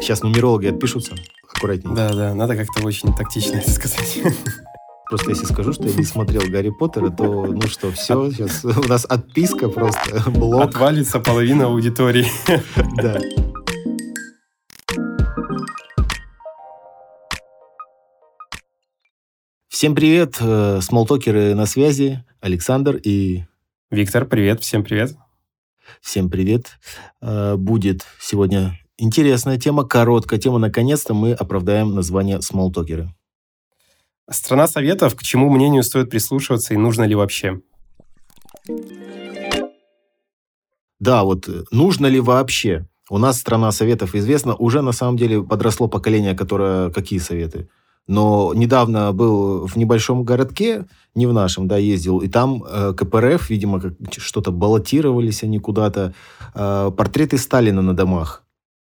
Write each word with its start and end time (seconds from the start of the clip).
Сейчас 0.00 0.22
нумерологи 0.22 0.66
отпишутся. 0.66 1.16
Аккуратнее. 1.54 1.94
Да, 1.94 2.12
да, 2.12 2.34
надо 2.34 2.56
как-то 2.56 2.84
очень 2.86 3.12
тактично 3.14 3.56
это 3.56 3.70
сказать. 3.70 4.20
Просто 5.08 5.30
если 5.30 5.46
скажу, 5.46 5.72
что 5.72 5.88
я 5.88 5.94
не 5.94 6.04
смотрел 6.04 6.42
Гарри 6.48 6.70
Поттера, 6.70 7.10
то 7.10 7.46
ну 7.46 7.62
что, 7.62 7.90
все, 7.92 8.30
сейчас 8.30 8.64
у 8.64 8.88
нас 8.88 9.06
отписка 9.06 9.68
просто, 9.68 10.30
блок. 10.30 10.62
Отвалится 10.62 11.18
половина 11.18 11.66
аудитории. 11.66 12.26
Да. 12.96 13.18
Всем 19.68 19.94
привет, 19.94 20.36
э, 20.40 20.80
смолтокеры 20.82 21.54
на 21.54 21.64
связи, 21.64 22.24
Александр 22.40 22.96
и... 22.96 23.44
Виктор, 23.90 24.26
привет, 24.26 24.60
всем 24.60 24.82
привет. 24.82 25.16
Всем 26.00 26.28
привет. 26.28 26.78
Э, 27.22 27.54
будет 27.56 28.04
сегодня 28.20 28.78
интересная 28.98 29.58
тема, 29.58 29.84
короткая 29.84 30.38
тема. 30.38 30.58
Наконец-то 30.58 31.14
мы 31.14 31.32
оправдаем 31.32 31.94
название 31.94 32.42
смолтокеры. 32.42 33.14
Страна 34.30 34.66
советов, 34.66 35.14
к 35.14 35.22
чему 35.22 35.48
мнению 35.48 35.82
стоит 35.82 36.10
прислушиваться 36.10 36.74
и 36.74 36.76
нужно 36.76 37.04
ли 37.04 37.14
вообще? 37.14 37.62
Да, 41.00 41.22
вот 41.22 41.48
э, 41.48 41.64
нужно 41.70 42.06
ли 42.06 42.20
вообще? 42.20 42.86
У 43.08 43.18
нас 43.18 43.38
страна 43.38 43.72
советов 43.72 44.14
известна, 44.14 44.54
уже 44.54 44.82
на 44.82 44.92
самом 44.92 45.16
деле 45.16 45.42
подросло 45.42 45.88
поколение, 45.88 46.34
которое... 46.34 46.90
Какие 46.90 47.20
советы? 47.20 47.68
Но 48.06 48.52
недавно 48.54 49.12
был 49.12 49.66
в 49.66 49.76
небольшом 49.76 50.24
городке, 50.24 50.86
не 51.14 51.26
в 51.26 51.32
нашем, 51.32 51.68
да, 51.68 51.76
ездил, 51.76 52.18
и 52.18 52.28
там 52.28 52.64
э, 52.64 52.94
КПРФ, 52.94 53.50
видимо, 53.50 53.80
как, 53.80 53.94
что-то 54.16 54.50
баллотировались 54.50 55.42
они 55.42 55.58
куда-то, 55.58 56.14
э, 56.54 56.90
портреты 56.96 57.38
Сталина 57.38 57.82
на 57.82 57.94
домах. 57.94 58.44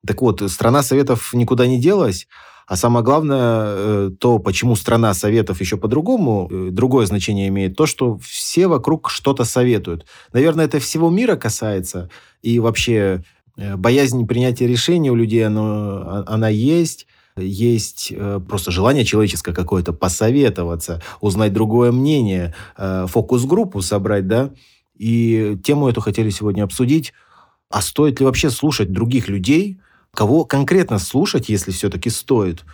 Так 0.07 0.21
вот, 0.23 0.43
страна 0.51 0.83
Советов 0.83 1.33
никуда 1.33 1.67
не 1.67 1.81
делась, 1.81 2.27
а 2.67 2.77
самое 2.77 3.05
главное, 3.05 3.65
э, 3.67 4.11
то, 4.19 4.39
почему 4.39 4.75
страна 4.75 5.13
Советов 5.13 5.61
еще 5.61 5.77
по-другому, 5.77 6.49
э, 6.51 6.69
другое 6.71 7.05
значение 7.07 7.49
имеет, 7.49 7.77
то, 7.77 7.85
что 7.85 8.19
все 8.19 8.69
вокруг 8.69 9.11
что-то 9.11 9.45
советуют. 9.45 10.07
Наверное, 10.33 10.65
это 10.65 10.79
всего 10.79 11.11
мира 11.11 11.37
касается, 11.37 12.09
и 12.43 12.59
вообще 12.59 13.23
э, 13.57 13.77
боязнь 13.77 14.27
принятия 14.27 14.67
решений 14.67 15.11
у 15.11 15.15
людей, 15.15 15.47
оно, 15.47 15.65
а, 15.65 16.25
она 16.27 16.49
есть, 16.49 17.07
есть 17.37 18.13
просто 18.49 18.71
желание 18.71 19.05
человеческое 19.05 19.53
какое-то 19.53 19.93
посоветоваться, 19.93 21.03
узнать 21.21 21.53
другое 21.53 21.91
мнение, 21.91 22.55
фокус-группу 22.77 23.83
собрать, 23.83 24.29
да. 24.29 24.51
И 24.97 25.59
тему 25.65 25.89
эту 25.89 26.01
хотели 26.01 26.31
сегодня 26.31 26.63
обсудить. 26.63 27.13
А 27.71 27.83
стоит 27.83 28.21
ли 28.21 28.27
вообще 28.27 28.51
слушать 28.51 28.93
других 28.93 29.27
людей? 29.27 29.81
Кого 30.15 30.45
конкретно 30.45 30.99
слушать, 30.99 31.49
если 31.49 31.73
все-таки 31.73 32.11
стоит? 32.11 32.65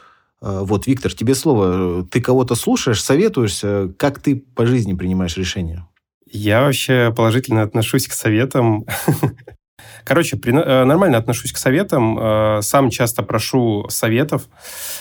Э, 0.43 0.61
вот, 0.63 0.87
Виктор, 0.87 1.13
тебе 1.13 1.35
слово. 1.35 2.07
Ты 2.07 2.21
кого-то 2.21 2.55
слушаешь, 2.55 3.03
советуешься? 3.03 3.93
Как 3.97 4.21
ты 4.21 4.37
по 4.37 4.67
жизни 4.67 4.95
принимаешь 4.95 5.37
решения? 5.37 5.87
Я 6.31 6.63
вообще 6.63 7.13
положительно 7.17 7.63
отношусь 7.63 8.07
к 8.07 8.13
советам. 8.13 8.85
Короче, 10.05 10.37
при, 10.37 10.53
э, 10.53 10.85
нормально 10.85 11.19
отношусь 11.19 11.53
к 11.53 11.57
советам. 11.57 12.19
Э, 12.19 12.61
сам 12.63 12.91
часто 12.91 13.23
прошу 13.23 13.87
советов, 13.89 14.49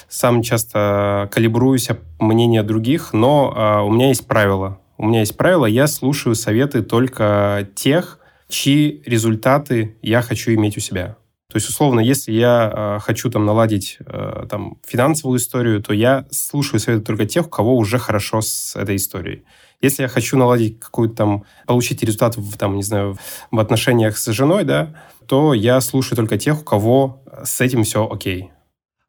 сам 0.07 0.41
часто 0.41 1.29
калибруюсь 1.31 1.89
мнение 2.19 2.63
других, 2.63 3.13
но 3.13 3.85
у 3.85 3.91
меня 3.91 4.07
есть 4.07 4.27
правило. 4.27 4.79
У 4.97 5.05
меня 5.05 5.21
есть 5.21 5.37
правило, 5.37 5.65
я 5.65 5.87
слушаю 5.87 6.35
советы 6.35 6.81
только 6.81 7.69
тех, 7.73 8.19
чьи 8.49 9.01
результаты 9.05 9.97
я 10.01 10.21
хочу 10.21 10.53
иметь 10.53 10.75
у 10.75 10.81
себя. 10.81 11.15
То 11.51 11.57
есть, 11.57 11.67
условно, 11.67 11.99
если 11.99 12.31
я 12.31 12.71
э, 12.71 12.99
хочу 13.01 13.31
там 13.31 13.43
наладить 13.43 13.97
э, 14.05 14.45
там 14.47 14.77
финансовую 14.85 15.39
историю, 15.39 15.81
то 15.81 15.93
я 15.93 16.27
слушаю 16.29 16.79
советы 16.79 17.05
только 17.05 17.25
тех, 17.25 17.47
у 17.47 17.49
кого 17.49 17.75
уже 17.75 17.97
хорошо 17.97 18.41
с 18.41 18.75
этой 18.75 18.97
историей. 18.97 19.43
Если 19.81 20.03
я 20.03 20.09
хочу 20.09 20.37
наладить 20.37 20.79
какую-то 20.79 21.15
там, 21.15 21.43
получить 21.65 22.03
результат 22.03 22.37
в, 22.37 22.55
там, 22.55 22.75
не 22.75 22.83
знаю, 22.83 23.17
в 23.49 23.59
отношениях 23.59 24.17
с 24.17 24.31
женой, 24.31 24.63
да, 24.63 24.93
то 25.25 25.55
я 25.55 25.81
слушаю 25.81 26.17
только 26.17 26.37
тех, 26.37 26.61
у 26.61 26.63
кого 26.63 27.23
с 27.43 27.59
этим 27.61 27.83
все 27.83 28.07
окей. 28.07 28.51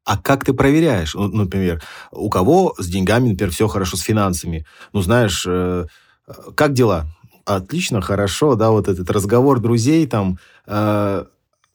А 0.06 0.16
как 0.16 0.46
ты 0.46 0.54
проверяешь, 0.54 1.14
ну, 1.14 1.28
например, 1.28 1.82
у 2.10 2.30
кого 2.30 2.74
с 2.78 2.86
деньгами, 2.86 3.30
например, 3.30 3.52
все 3.52 3.68
хорошо 3.68 3.98
с 3.98 4.00
финансами? 4.00 4.64
Ну, 4.94 5.02
знаешь, 5.02 5.44
э, 5.46 5.84
как 6.54 6.72
дела? 6.72 7.04
Отлично, 7.44 8.00
хорошо, 8.00 8.54
да, 8.54 8.70
вот 8.70 8.88
этот 8.88 9.10
разговор 9.10 9.60
друзей 9.60 10.06
там, 10.06 10.38
э, 10.66 11.24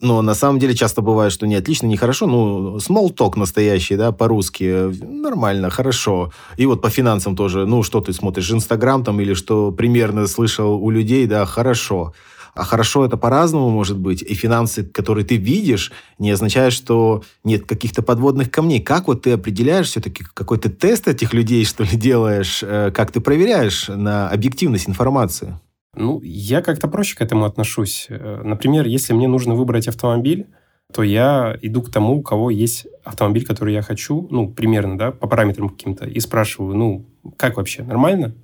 но 0.01 0.21
на 0.21 0.35
самом 0.35 0.59
деле 0.59 0.75
часто 0.75 1.01
бывает, 1.01 1.31
что 1.31 1.47
не 1.47 1.55
отлично, 1.55 1.87
не 1.87 1.97
хорошо. 1.97 2.27
Ну, 2.27 2.77
small 2.77 3.15
talk 3.15 3.39
настоящий, 3.39 3.95
да, 3.95 4.11
по-русски. 4.11 4.91
Нормально, 5.03 5.69
хорошо. 5.69 6.31
И 6.57 6.65
вот 6.65 6.81
по 6.81 6.89
финансам 6.89 7.35
тоже. 7.35 7.65
Ну, 7.65 7.81
что 7.83 8.01
ты 8.01 8.11
смотришь, 8.11 8.51
Инстаграм 8.51 9.03
там 9.03 9.21
или 9.21 9.33
что 9.33 9.71
примерно 9.71 10.27
слышал 10.27 10.75
у 10.75 10.89
людей, 10.89 11.27
да, 11.27 11.45
хорошо. 11.45 12.13
А 12.55 12.63
хорошо 12.63 13.05
это 13.05 13.17
по-разному 13.17 13.69
может 13.69 13.97
быть. 13.97 14.21
И 14.21 14.33
финансы, 14.33 14.83
которые 14.83 15.25
ты 15.25 15.35
видишь, 15.35 15.91
не 16.19 16.31
означает, 16.31 16.71
что 16.71 17.23
нет 17.43 17.65
каких-то 17.65 18.01
подводных 18.01 18.49
камней. 18.49 18.81
Как 18.81 19.07
вот 19.07 19.23
ты 19.23 19.31
определяешь 19.31 19.87
все-таки 19.87 20.25
какой-то 20.33 20.69
тест 20.69 21.07
этих 21.07 21.33
людей, 21.33 21.65
что 21.65 21.83
ли, 21.83 21.97
делаешь? 21.97 22.63
Э, 22.63 22.91
как 22.91 23.11
ты 23.11 23.19
проверяешь 23.19 23.89
на 23.89 24.29
объективность 24.29 24.87
информации? 24.87 25.59
Ну, 25.95 26.21
я 26.23 26.61
как-то 26.61 26.87
проще 26.87 27.15
к 27.15 27.21
этому 27.21 27.45
отношусь. 27.45 28.07
Э, 28.09 28.41
например, 28.43 28.85
если 28.85 29.13
мне 29.13 29.27
нужно 29.27 29.55
выбрать 29.55 29.87
автомобиль, 29.87 30.47
то 30.93 31.03
я 31.03 31.57
иду 31.61 31.81
к 31.81 31.91
тому, 31.91 32.17
у 32.17 32.21
кого 32.21 32.49
есть 32.49 32.87
автомобиль, 33.03 33.45
который 33.45 33.73
я 33.73 33.81
хочу, 33.81 34.27
ну, 34.29 34.51
примерно, 34.51 34.97
да, 34.97 35.11
по 35.11 35.27
параметрам 35.27 35.69
каким-то, 35.69 36.05
и 36.05 36.19
спрашиваю, 36.19 36.75
ну, 36.75 37.05
как 37.37 37.57
вообще, 37.57 37.83
нормально? 37.83 38.35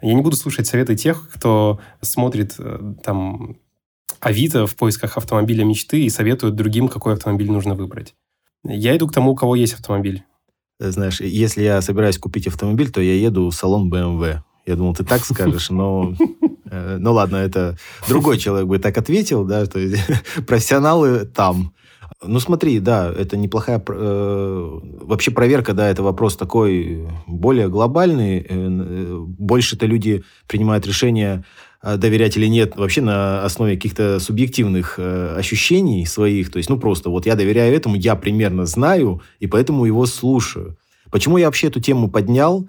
Я 0.00 0.14
не 0.14 0.22
буду 0.22 0.36
слушать 0.36 0.66
советы 0.66 0.96
тех, 0.96 1.28
кто 1.32 1.80
смотрит 2.00 2.54
э, 2.58 2.94
там 3.02 3.56
Авито 4.20 4.66
в 4.66 4.76
поисках 4.76 5.16
автомобиля 5.16 5.64
мечты 5.64 6.04
и 6.04 6.10
советует 6.10 6.54
другим, 6.54 6.88
какой 6.88 7.14
автомобиль 7.14 7.50
нужно 7.50 7.74
выбрать. 7.74 8.14
Я 8.64 8.96
иду 8.96 9.08
к 9.08 9.12
тому, 9.12 9.32
у 9.32 9.36
кого 9.36 9.56
есть 9.56 9.74
автомобиль. 9.74 10.24
Знаешь, 10.78 11.20
если 11.20 11.62
я 11.62 11.80
собираюсь 11.80 12.18
купить 12.18 12.46
автомобиль, 12.46 12.90
то 12.90 13.00
я 13.00 13.14
еду 13.14 13.50
в 13.50 13.54
салон 13.54 13.92
BMW. 13.92 14.38
Я 14.66 14.76
думал, 14.76 14.94
ты 14.94 15.04
так 15.04 15.24
скажешь, 15.24 15.70
но 15.70 16.14
Э, 16.14 16.46
ну 16.72 17.12
ладно, 17.12 17.36
это 17.36 17.76
другой 18.08 18.38
человек 18.38 18.66
бы 18.66 18.78
так 18.78 18.96
ответил, 18.96 19.44
да, 19.44 19.66
то 19.66 19.78
есть 19.78 20.02
профессионалы 20.46 21.26
там. 21.26 21.72
Ну 22.24 22.38
смотри, 22.38 22.78
да, 22.78 23.12
это 23.12 23.36
неплохая 23.36 23.82
э, 23.84 24.80
вообще 25.00 25.30
проверка, 25.30 25.72
да, 25.72 25.88
это 25.88 26.02
вопрос 26.02 26.36
такой 26.36 27.08
более 27.26 27.68
глобальный. 27.68 28.38
Э, 28.38 28.44
э 28.48 29.18
больше-то 29.18 29.86
люди 29.86 30.22
принимают 30.46 30.86
решение 30.86 31.44
э, 31.82 31.96
доверять 31.96 32.36
или 32.36 32.46
нет 32.46 32.76
вообще 32.76 33.00
на 33.00 33.44
основе 33.44 33.74
каких-то 33.74 34.20
субъективных 34.20 34.94
э, 34.98 35.34
ощущений 35.36 36.06
своих. 36.06 36.52
То 36.52 36.58
есть, 36.58 36.70
ну 36.70 36.78
просто 36.78 37.10
вот 37.10 37.26
я 37.26 37.34
доверяю 37.34 37.74
этому, 37.74 37.96
я 37.96 38.14
примерно 38.14 38.66
знаю, 38.66 39.22
и 39.40 39.46
поэтому 39.48 39.84
его 39.84 40.06
слушаю. 40.06 40.76
Почему 41.10 41.38
я 41.38 41.46
вообще 41.46 41.68
эту 41.68 41.80
тему 41.80 42.08
поднял? 42.08 42.68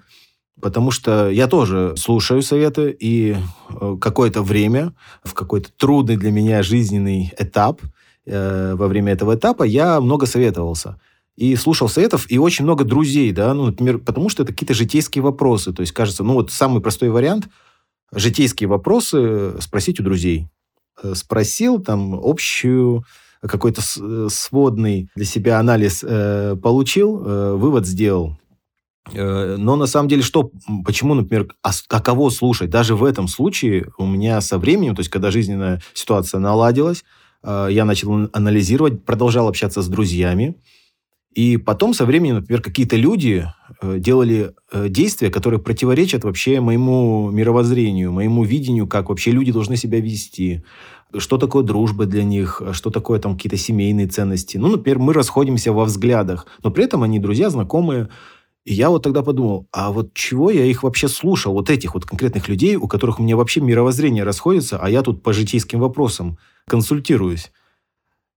Потому 0.64 0.90
что 0.90 1.28
я 1.28 1.46
тоже 1.46 1.92
слушаю 1.98 2.40
советы, 2.40 2.96
и 2.98 3.36
э, 3.68 3.96
какое-то 4.00 4.42
время, 4.42 4.94
в 5.22 5.34
какой-то 5.34 5.68
трудный 5.76 6.16
для 6.16 6.30
меня 6.30 6.62
жизненный 6.62 7.34
этап, 7.38 7.82
э, 8.24 8.74
во 8.74 8.88
время 8.88 9.12
этого 9.12 9.34
этапа 9.34 9.64
я 9.64 10.00
много 10.00 10.24
советовался. 10.24 10.98
И 11.36 11.54
слушал 11.56 11.90
советов, 11.90 12.24
и 12.30 12.38
очень 12.38 12.64
много 12.64 12.84
друзей, 12.84 13.30
да, 13.32 13.52
ну, 13.52 13.66
например, 13.66 13.98
потому 13.98 14.30
что 14.30 14.42
это 14.42 14.52
какие-то 14.52 14.72
житейские 14.72 15.22
вопросы. 15.22 15.74
То 15.74 15.82
есть, 15.82 15.92
кажется, 15.92 16.24
ну, 16.24 16.32
вот 16.32 16.50
самый 16.50 16.80
простой 16.80 17.10
вариант– 17.10 17.46
житейские 18.14 18.68
вопросы 18.68 19.60
спросить 19.60 20.00
у 20.00 20.02
друзей. 20.02 20.48
Э, 21.02 21.12
спросил 21.14 21.78
там 21.78 22.14
общую 22.14 23.04
какой-то 23.42 23.82
сводный 24.30 25.10
для 25.14 25.26
себя 25.26 25.58
анализ 25.58 26.02
э, 26.02 26.56
получил, 26.56 27.22
э, 27.22 27.54
вывод 27.54 27.86
сделал. 27.86 28.38
Э, 29.12 29.56
но 29.58 29.76
на 29.76 29.86
самом 29.86 30.08
деле, 30.08 30.22
что, 30.22 30.50
почему, 30.84 31.14
например, 31.14 31.48
а, 31.62 32.00
кого 32.00 32.30
слушать? 32.30 32.70
Даже 32.70 32.94
в 32.96 33.04
этом 33.04 33.28
случае 33.28 33.88
у 33.98 34.06
меня 34.06 34.40
со 34.40 34.58
временем, 34.58 34.94
то 34.94 35.00
есть 35.00 35.10
когда 35.10 35.30
жизненная 35.30 35.82
ситуация 35.92 36.40
наладилась, 36.40 37.04
э, 37.42 37.68
я 37.70 37.84
начал 37.84 38.28
анализировать, 38.32 39.04
продолжал 39.04 39.48
общаться 39.48 39.82
с 39.82 39.88
друзьями. 39.88 40.56
И 41.34 41.56
потом 41.56 41.94
со 41.94 42.06
временем, 42.06 42.36
например, 42.36 42.62
какие-то 42.62 42.94
люди 42.94 43.46
э, 43.82 43.98
делали 43.98 44.52
действия, 44.72 45.30
которые 45.30 45.60
противоречат 45.60 46.24
вообще 46.24 46.60
моему 46.60 47.30
мировоззрению, 47.30 48.12
моему 48.12 48.44
видению, 48.44 48.86
как 48.86 49.08
вообще 49.08 49.32
люди 49.32 49.50
должны 49.50 49.76
себя 49.76 50.00
вести, 50.00 50.62
что 51.18 51.36
такое 51.36 51.64
дружба 51.64 52.06
для 52.06 52.24
них, 52.24 52.62
что 52.72 52.90
такое 52.90 53.18
там 53.18 53.36
какие-то 53.36 53.56
семейные 53.56 54.06
ценности. 54.06 54.56
Ну, 54.56 54.68
например, 54.68 54.98
мы 54.98 55.12
расходимся 55.12 55.72
во 55.72 55.84
взглядах, 55.84 56.46
но 56.62 56.70
при 56.70 56.84
этом 56.84 57.02
они 57.02 57.18
друзья, 57.18 57.50
знакомые, 57.50 58.08
и 58.64 58.72
я 58.72 58.88
вот 58.88 59.02
тогда 59.02 59.22
подумал, 59.22 59.68
а 59.72 59.92
вот 59.92 60.14
чего 60.14 60.50
я 60.50 60.64
их 60.64 60.82
вообще 60.82 61.08
слушал, 61.08 61.52
вот 61.52 61.68
этих 61.68 61.94
вот 61.94 62.06
конкретных 62.06 62.48
людей, 62.48 62.76
у 62.76 62.88
которых 62.88 63.20
у 63.20 63.22
меня 63.22 63.36
вообще 63.36 63.60
мировоззрение 63.60 64.24
расходится, 64.24 64.78
а 64.78 64.88
я 64.88 65.02
тут 65.02 65.22
по 65.22 65.34
житейским 65.34 65.80
вопросам 65.80 66.38
консультируюсь. 66.66 67.52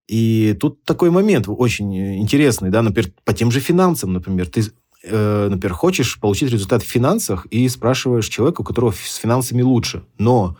И 0.09 0.55
тут 0.59 0.83
такой 0.83 1.11
момент 1.11 1.45
очень 1.47 2.19
интересный, 2.19 2.69
да, 2.69 2.81
например, 2.81 3.11
по 3.23 3.33
тем 3.33 3.51
же 3.51 3.61
финансам, 3.61 4.13
например, 4.13 4.47
ты 4.47 4.63
э, 5.03 5.47
например, 5.49 5.73
хочешь 5.73 6.19
получить 6.19 6.51
результат 6.51 6.83
в 6.83 6.87
финансах 6.87 7.45
и 7.45 7.67
спрашиваешь 7.69 8.27
человека, 8.27 8.61
у 8.61 8.63
которого 8.65 8.91
с 8.91 9.15
финансами 9.15 9.61
лучше. 9.61 10.03
Но, 10.17 10.57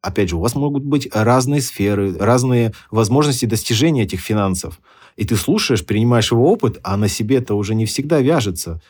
опять 0.00 0.28
же, 0.28 0.36
у 0.36 0.40
вас 0.40 0.54
могут 0.54 0.84
быть 0.84 1.08
разные 1.12 1.60
сферы, 1.60 2.16
разные 2.16 2.72
возможности 2.92 3.46
достижения 3.46 4.04
этих 4.04 4.20
финансов. 4.20 4.80
И 5.16 5.24
ты 5.24 5.34
слушаешь, 5.34 5.84
принимаешь 5.84 6.30
его 6.30 6.50
опыт, 6.52 6.78
а 6.84 6.96
на 6.96 7.08
себе 7.08 7.38
это 7.38 7.54
уже 7.54 7.74
не 7.74 7.86
всегда 7.86 8.20
вяжется. 8.20 8.80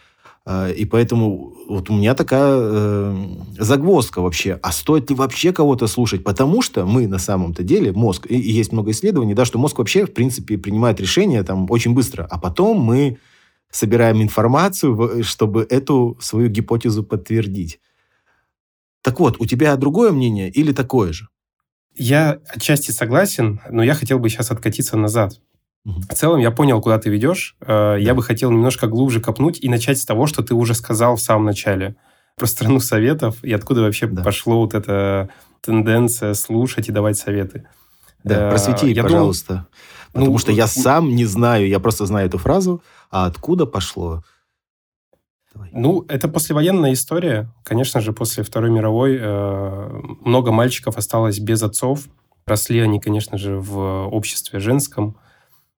А, 0.51 0.71
и 0.71 0.87
поэтому 0.87 1.53
вот 1.69 1.91
у 1.91 1.93
меня 1.93 2.15
такая 2.15 2.59
э, 2.59 3.27
загвоздка 3.59 4.23
вообще. 4.23 4.59
А 4.63 4.73
стоит 4.73 5.11
ли 5.11 5.15
вообще 5.15 5.53
кого-то 5.53 5.87
слушать? 5.87 6.25
Потому 6.25 6.63
что 6.63 6.87
мы 6.87 7.07
на 7.07 7.19
самом-то 7.19 7.63
деле, 7.63 7.93
мозг, 7.93 8.25
и, 8.31 8.35
и 8.35 8.51
есть 8.51 8.73
много 8.73 8.93
исследований, 8.93 9.35
да, 9.35 9.45
что 9.45 9.59
мозг 9.59 9.77
вообще, 9.77 10.07
в 10.07 10.15
принципе, 10.15 10.57
принимает 10.57 11.01
решения 11.01 11.43
там 11.43 11.71
очень 11.71 11.93
быстро. 11.93 12.27
А 12.31 12.39
потом 12.39 12.79
мы 12.79 13.19
собираем 13.71 14.23
информацию, 14.23 15.23
чтобы 15.23 15.67
эту 15.69 16.17
свою 16.19 16.49
гипотезу 16.49 17.05
подтвердить. 17.05 17.79
Так 19.03 19.21
вот, 19.21 19.37
у 19.41 19.45
тебя 19.45 19.77
другое 19.77 20.13
мнение 20.13 20.49
или 20.49 20.73
такое 20.73 21.13
же? 21.13 21.29
Я 21.95 22.41
отчасти 22.49 22.91
согласен, 22.91 23.61
но 23.69 23.83
я 23.83 23.93
хотел 23.93 24.19
бы 24.19 24.31
сейчас 24.31 24.51
откатиться 24.51 24.97
назад. 24.97 25.43
В 26.11 26.15
целом 26.15 26.39
я 26.41 26.51
понял, 26.51 26.81
куда 26.81 26.99
ты 26.99 27.09
ведешь. 27.09 27.57
Э, 27.61 27.97
я 27.99 28.15
бы 28.15 28.23
хотел 28.23 28.51
немножко 28.51 28.87
глубже 28.87 29.21
копнуть 29.21 29.59
и 29.61 29.69
начать 29.69 29.99
с 29.99 30.05
того, 30.05 30.27
что 30.27 30.43
ты 30.43 30.55
уже 30.55 30.75
сказал 30.75 31.17
в 31.17 31.21
самом 31.21 31.47
начале 31.47 31.97
про 32.37 32.47
страну 32.47 32.81
советов 32.81 33.43
и 33.43 33.53
откуда 33.53 33.83
вообще 33.83 34.07
да. 34.07 34.23
пошло 34.23 34.61
вот 34.61 34.75
эта 34.75 35.31
тенденция 35.61 36.35
слушать 36.35 36.89
и 36.89 36.93
давать 36.93 37.17
советы. 37.17 37.67
Да, 38.23 38.49
э, 38.49 38.51
просвети, 38.51 38.93
я 38.93 39.03
пожалуйста. 39.03 39.53
Думал, 39.53 39.67
Потому 40.13 40.33
ну, 40.33 40.39
что 40.39 40.53
я 40.53 40.67
сам 40.67 41.15
не 41.15 41.25
знаю, 41.25 41.69
я 41.69 41.81
просто 41.81 42.07
знаю 42.07 42.27
эту 42.27 42.39
фразу, 42.39 42.83
а 43.11 43.27
откуда 43.27 43.67
пошло? 43.67 44.23
Давай. 45.55 45.71
Ну, 45.73 46.05
это 46.09 46.29
послевоенная 46.29 46.93
история. 46.93 47.53
Конечно 47.65 48.01
же, 48.01 48.13
после 48.13 48.45
Второй 48.45 48.71
мировой 48.71 49.19
э, 49.21 50.01
много 50.21 50.53
мальчиков 50.53 50.97
осталось 50.97 51.39
без 51.39 51.63
отцов. 51.63 52.05
Росли 52.47 52.81
они, 52.81 53.01
конечно 53.01 53.39
же, 53.39 53.59
в 53.59 54.09
обществе 54.09 54.61
женском. 54.61 55.17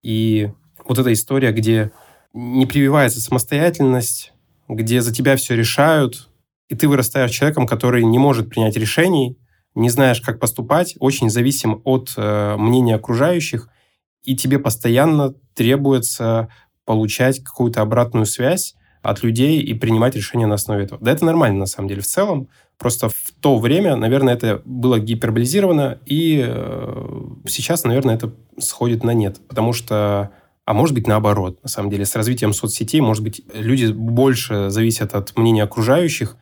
И 0.02 0.50
вот 0.84 0.98
эта 0.98 1.12
история, 1.12 1.52
где 1.52 1.90
не 2.32 2.66
прививается 2.66 3.20
самостоятельность, 3.20 4.32
где 4.68 5.00
за 5.00 5.12
тебя 5.12 5.36
все 5.36 5.56
решают, 5.56 6.28
и 6.68 6.74
ты 6.74 6.88
вырастаешь 6.88 7.30
человеком, 7.30 7.66
который 7.66 8.04
не 8.04 8.18
может 8.18 8.48
принять 8.48 8.76
решений, 8.76 9.38
не 9.74 9.90
знаешь, 9.90 10.20
как 10.20 10.40
поступать, 10.40 10.96
очень 11.00 11.30
зависим 11.30 11.80
от 11.84 12.14
э, 12.16 12.56
мнения 12.56 12.94
окружающих– 12.94 13.68
и 14.24 14.36
тебе 14.36 14.58
постоянно 14.58 15.34
требуется 15.54 16.48
получать 16.84 17.42
какую-то 17.42 17.82
обратную 17.82 18.26
связь 18.26 18.74
от 19.02 19.22
людей 19.22 19.60
и 19.60 19.74
принимать 19.74 20.14
решения 20.14 20.46
на 20.46 20.54
основе 20.54 20.84
этого. 20.84 21.00
Да, 21.02 21.12
это 21.12 21.24
нормально 21.24 21.60
на 21.60 21.66
самом 21.66 21.88
деле 21.88 22.02
в 22.02 22.06
целом. 22.06 22.48
Просто 22.78 23.08
в 23.08 23.32
то 23.40 23.58
время, 23.58 23.96
наверное, 23.96 24.34
это 24.34 24.62
было 24.64 24.98
гиперболизировано, 24.98 25.98
и 26.06 26.42
э, 26.46 27.20
сейчас, 27.46 27.84
наверное, 27.84 28.14
это 28.14 28.32
сходит 28.58 29.04
на 29.04 29.12
нет. 29.12 29.40
Потому 29.48 29.72
что 29.72 30.30
а 30.70 30.72
может 30.72 30.94
быть 30.94 31.08
наоборот, 31.08 31.60
на 31.64 31.68
самом 31.68 31.90
деле, 31.90 32.04
с 32.04 32.14
развитием 32.14 32.52
соцсетей, 32.52 33.00
может 33.00 33.24
быть, 33.24 33.42
люди 33.52 33.86
больше 33.90 34.70
зависят 34.70 35.14
от 35.14 35.36
мнения 35.36 35.64
окружающих, 35.64 36.36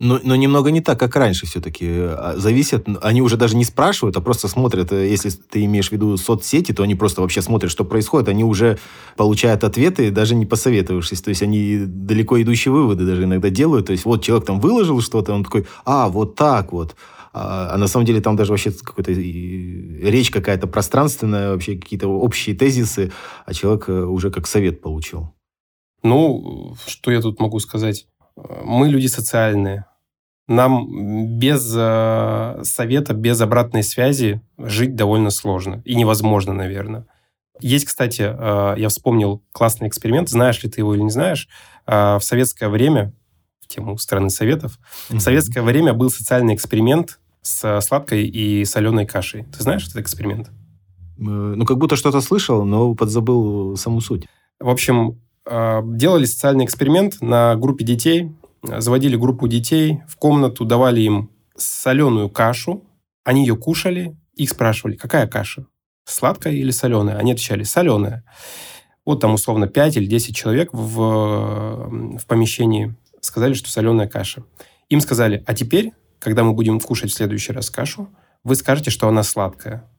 но, 0.00 0.18
но 0.22 0.34
немного 0.34 0.70
не 0.72 0.80
так, 0.80 0.98
как 0.98 1.14
раньше 1.14 1.46
все-таки. 1.46 1.86
А, 1.88 2.34
зависят, 2.36 2.86
они 3.00 3.22
уже 3.22 3.36
даже 3.36 3.56
не 3.56 3.64
спрашивают, 3.64 4.16
а 4.16 4.20
просто 4.20 4.48
смотрят. 4.48 4.92
Э, 4.92 5.08
если 5.08 5.30
ты 5.30 5.64
имеешь 5.64 5.90
в 5.90 5.92
виду 5.92 6.16
соцсети, 6.16 6.72
то 6.72 6.82
они 6.82 6.96
просто 6.96 7.20
вообще 7.20 7.42
смотрят, 7.42 7.70
что 7.70 7.84
происходит. 7.84 8.28
Они 8.28 8.42
уже 8.42 8.78
получают 9.16 9.62
ответы, 9.62 10.10
даже 10.10 10.34
не 10.34 10.46
посоветовавшись. 10.46 11.20
То 11.20 11.28
есть 11.28 11.42
они 11.42 11.84
далеко 11.86 12.42
идущие 12.42 12.72
выводы 12.72 13.06
даже 13.06 13.24
иногда 13.24 13.50
делают. 13.50 13.86
То 13.86 13.92
есть 13.92 14.04
вот 14.04 14.22
человек 14.24 14.46
там 14.46 14.58
выложил 14.58 15.00
что-то, 15.00 15.32
он 15.32 15.44
такой, 15.44 15.66
а, 15.84 16.08
вот 16.08 16.34
так 16.34 16.72
вот. 16.72 16.96
А, 17.32 17.70
а 17.72 17.78
на 17.78 17.86
самом 17.86 18.04
деле 18.06 18.20
там 18.20 18.34
даже 18.34 18.50
вообще 18.50 18.72
какой-то 18.72 19.12
речь 19.12 20.30
какая-то 20.30 20.66
пространственная, 20.66 21.52
вообще 21.52 21.76
какие-то 21.76 22.08
общие 22.08 22.56
тезисы, 22.56 23.12
а 23.46 23.54
человек 23.54 23.88
э, 23.88 23.92
уже 23.92 24.32
как 24.32 24.48
совет 24.48 24.80
получил. 24.80 25.32
Ну, 26.02 26.76
что 26.86 27.10
я 27.10 27.20
тут 27.20 27.40
могу 27.40 27.58
сказать? 27.60 28.06
Мы 28.64 28.88
люди 28.88 29.06
социальные. 29.06 29.86
Нам 30.46 31.38
без 31.38 31.72
э, 31.74 32.60
совета, 32.64 33.14
без 33.14 33.40
обратной 33.40 33.82
связи 33.82 34.42
жить 34.58 34.94
довольно 34.94 35.30
сложно. 35.30 35.80
И 35.86 35.94
невозможно, 35.94 36.52
наверное. 36.52 37.06
Есть, 37.60 37.86
кстати, 37.86 38.22
э, 38.22 38.74
я 38.78 38.88
вспомнил 38.88 39.42
классный 39.52 39.88
эксперимент. 39.88 40.28
Знаешь 40.28 40.62
ли 40.62 40.68
ты 40.68 40.82
его 40.82 40.94
или 40.94 41.02
не 41.02 41.10
знаешь? 41.10 41.48
Э, 41.86 42.16
в 42.16 42.22
советское 42.22 42.68
время, 42.68 43.14
в 43.62 43.68
тему 43.68 43.96
страны 43.96 44.28
советов, 44.28 44.78
mm-hmm. 45.08 45.18
в 45.18 45.20
советское 45.20 45.62
время 45.62 45.94
был 45.94 46.10
социальный 46.10 46.54
эксперимент 46.54 47.20
с 47.40 47.80
сладкой 47.80 48.26
и 48.26 48.64
соленой 48.66 49.06
кашей. 49.06 49.44
Ты 49.44 49.62
знаешь 49.62 49.84
этот 49.84 49.98
эксперимент? 49.98 50.50
Ну, 51.16 51.64
как 51.64 51.78
будто 51.78 51.96
что-то 51.96 52.20
слышал, 52.20 52.64
но 52.64 52.94
подзабыл 52.94 53.76
саму 53.76 54.00
суть. 54.00 54.26
В 54.58 54.68
общем, 54.68 55.20
делали 55.46 56.24
социальный 56.24 56.64
эксперимент 56.64 57.20
на 57.20 57.54
группе 57.56 57.84
детей, 57.84 58.32
заводили 58.62 59.16
группу 59.16 59.46
детей 59.46 60.00
в 60.08 60.16
комнату, 60.16 60.64
давали 60.64 61.00
им 61.02 61.30
соленую 61.56 62.30
кашу, 62.30 62.84
они 63.24 63.42
ее 63.42 63.56
кушали, 63.56 64.16
их 64.34 64.50
спрашивали, 64.50 64.96
какая 64.96 65.26
каша, 65.26 65.66
сладкая 66.04 66.54
или 66.54 66.70
соленая? 66.70 67.16
Они 67.16 67.32
отвечали, 67.32 67.62
соленая. 67.62 68.24
Вот 69.04 69.20
там 69.20 69.34
условно 69.34 69.66
5 69.66 69.96
или 69.98 70.06
10 70.06 70.34
человек 70.34 70.70
в, 70.72 72.18
в 72.18 72.26
помещении 72.26 72.94
сказали, 73.20 73.54
что 73.54 73.70
соленая 73.70 74.08
каша. 74.08 74.44
Им 74.88 75.00
сказали, 75.00 75.42
а 75.46 75.54
теперь, 75.54 75.92
когда 76.18 76.44
мы 76.44 76.52
будем 76.52 76.80
кушать 76.80 77.10
в 77.10 77.14
следующий 77.14 77.52
раз 77.52 77.70
кашу, 77.70 78.08
вы 78.44 78.54
скажете, 78.54 78.90
что 78.90 79.08
она 79.08 79.22
сладкая. 79.22 79.90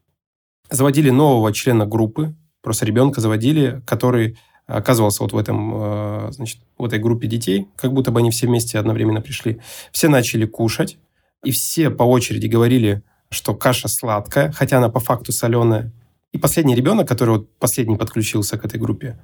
Заводили 0.70 1.10
нового 1.10 1.54
члена 1.54 1.86
группы, 1.86 2.36
просто 2.62 2.86
ребенка 2.86 3.22
заводили, 3.22 3.82
который 3.86 4.38
оказывался 4.68 5.24
вот 5.24 5.34
в 5.34 5.38
этом, 5.38 5.72
э, 5.76 6.32
значит, 6.32 6.60
в 6.78 6.86
этой 6.86 7.00
группе 7.00 7.28
детей, 7.28 7.68
как 7.76 7.94
будто 7.94 8.12
бы 8.12 8.20
они 8.20 8.32
все 8.32 8.48
вместе 8.48 8.80
одновременно 8.80 9.22
пришли. 9.22 9.62
Все 9.92 10.08
начали 10.08 10.46
кушать, 10.46 10.98
и 11.44 11.52
все 11.52 11.90
по 11.90 12.04
очереди 12.04 12.48
говорили, 12.48 13.04
что 13.30 13.54
каша 13.54 13.88
сладкая, 13.88 14.52
хотя 14.52 14.78
она 14.78 14.90
по 14.90 15.00
факту 15.00 15.32
соленая. 15.32 15.92
И 16.32 16.38
последний 16.38 16.76
ребенок, 16.76 17.08
который 17.08 17.38
вот 17.38 17.58
последний 17.60 17.96
подключился 17.96 18.58
к 18.58 18.66
этой 18.66 18.80
группе, 18.80 19.20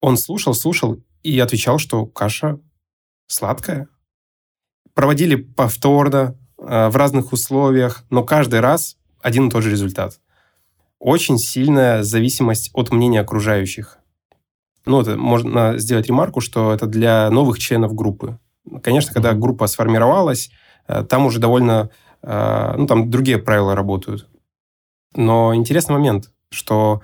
он 0.00 0.16
слушал, 0.16 0.54
слушал 0.54 0.98
и 1.22 1.38
отвечал, 1.38 1.78
что 1.78 2.06
каша 2.06 2.58
сладкая. 3.26 3.88
Проводили 4.94 5.36
повторно, 5.36 6.36
э, 6.58 6.88
в 6.88 6.96
разных 6.96 7.32
условиях, 7.32 8.04
но 8.10 8.24
каждый 8.24 8.60
раз 8.60 8.96
один 9.20 9.48
и 9.48 9.50
тот 9.50 9.62
же 9.62 9.70
результат. 9.70 10.20
Очень 10.98 11.38
сильная 11.38 12.02
зависимость 12.02 12.70
от 12.72 12.90
мнения 12.90 13.20
окружающих. 13.20 13.98
Ну, 14.86 15.00
это 15.00 15.16
можно 15.16 15.78
сделать 15.78 16.06
ремарку, 16.06 16.40
что 16.40 16.72
это 16.72 16.86
для 16.86 17.28
новых 17.30 17.58
членов 17.58 17.94
группы. 17.94 18.38
Конечно, 18.82 19.12
когда 19.12 19.32
группа 19.32 19.66
сформировалась, 19.66 20.50
э, 20.86 21.04
там 21.04 21.26
уже 21.26 21.40
довольно, 21.40 21.90
э, 22.22 22.74
ну, 22.76 22.86
там 22.86 23.10
другие 23.10 23.38
правила 23.38 23.74
работают. 23.74 24.28
Но 25.14 25.54
интересный 25.54 25.94
момент, 25.94 26.30
что... 26.50 27.02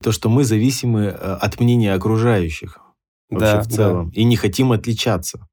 То, 0.00 0.12
что 0.12 0.28
мы 0.28 0.44
зависимы 0.44 1.06
э, 1.06 1.10
от 1.10 1.58
мнения 1.58 1.92
окружающих 1.92 2.78
вообще 3.30 3.54
да, 3.54 3.60
в 3.62 3.66
целом. 3.66 4.10
Да. 4.10 4.20
И 4.20 4.24
не 4.24 4.36
хотим 4.36 4.70
отличаться. 4.70 5.48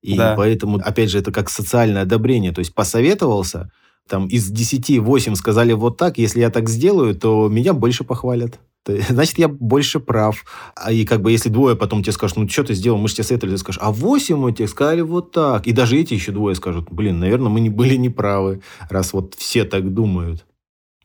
И 0.00 0.16
да. 0.16 0.34
поэтому, 0.34 0.78
опять 0.78 1.10
же, 1.10 1.18
это 1.18 1.30
как 1.30 1.50
социальное 1.50 2.02
одобрение. 2.02 2.52
То 2.52 2.60
есть 2.60 2.74
посоветовался, 2.74 3.70
там 4.08 4.26
из 4.26 4.48
10 4.48 4.98
8 4.98 5.34
сказали 5.34 5.74
вот 5.74 5.98
так, 5.98 6.18
если 6.18 6.40
я 6.40 6.50
так 6.50 6.68
сделаю, 6.68 7.14
то 7.14 7.48
меня 7.48 7.74
больше 7.74 8.02
похвалят. 8.02 8.60
значит, 9.08 9.38
я 9.38 9.48
больше 9.48 10.00
прав. 10.00 10.44
А 10.74 10.92
и 10.92 11.04
как 11.04 11.22
бы 11.22 11.30
если 11.30 11.48
двое 11.48 11.76
потом 11.76 12.02
тебе 12.02 12.12
скажут, 12.12 12.36
ну, 12.36 12.48
что 12.48 12.64
ты 12.64 12.74
сделал, 12.74 12.98
мы 12.98 13.08
же 13.08 13.14
тебе 13.14 13.24
советовали, 13.24 13.54
ты 13.54 13.58
скажешь, 13.58 13.80
а 13.82 13.92
восемь 13.92 14.36
мы 14.36 14.52
тебе 14.52 14.68
сказали 14.68 15.00
вот 15.00 15.32
так. 15.32 15.66
И 15.66 15.72
даже 15.72 15.96
эти 15.96 16.14
еще 16.14 16.32
двое 16.32 16.54
скажут, 16.54 16.90
блин, 16.90 17.20
наверное, 17.20 17.48
мы 17.48 17.60
не 17.60 17.70
были 17.82 17.96
неправы, 17.96 18.62
раз 18.88 19.12
вот 19.12 19.34
все 19.34 19.64
так 19.64 19.92
думают. 19.92 20.44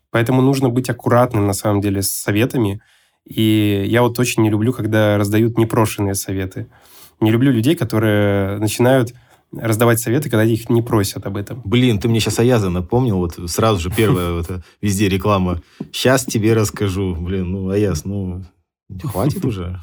Поэтому 0.10 0.42
нужно 0.42 0.70
быть 0.70 0.90
аккуратным, 0.90 1.46
на 1.46 1.54
самом 1.54 1.82
деле, 1.82 2.02
с 2.02 2.12
советами. 2.12 2.82
И 3.26 3.86
я 3.88 4.02
вот 4.02 4.18
очень 4.20 4.42
не 4.42 4.50
люблю, 4.50 4.72
когда 4.72 5.18
раздают 5.18 5.58
непрошенные 5.58 6.16
советы. 6.16 6.68
Не 7.20 7.30
люблю 7.30 7.52
людей, 7.52 7.76
которые 7.76 8.58
начинают 8.60 9.14
раздавать 9.52 10.00
советы, 10.00 10.30
когда 10.30 10.44
их 10.44 10.70
не 10.70 10.82
просят 10.82 11.26
об 11.26 11.38
этом. 11.38 11.62
Блин, 11.64 12.00
ты 12.00 12.08
мне 12.08 12.20
сейчас 12.20 12.40
Аяза 12.40 12.70
напомнил, 12.70 13.18
вот 13.18 13.40
сразу 13.50 13.80
же 13.80 13.90
первая 13.90 14.32
вот, 14.34 14.50
везде 14.82 15.10
реклама. 15.10 15.62
Сейчас 15.92 16.26
тебе 16.26 16.54
расскажу. 16.54 17.16
Блин, 17.16 17.52
ну, 17.52 17.70
Аяз, 17.70 18.06
ну, 18.06 18.44
хватит 19.04 19.46
уже. 19.46 19.80